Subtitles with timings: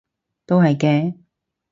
[0.47, 1.13] 都係嘅